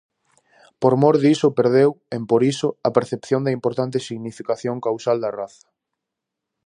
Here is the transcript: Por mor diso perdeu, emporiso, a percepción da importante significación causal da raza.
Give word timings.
Por 0.81 0.93
mor 1.03 1.15
diso 1.23 1.47
perdeu, 1.59 1.89
emporiso, 2.19 2.67
a 2.87 2.89
percepción 2.97 3.41
da 3.43 3.55
importante 3.57 4.03
significación 4.07 4.75
causal 4.87 5.17
da 5.23 5.33
raza. 5.39 5.67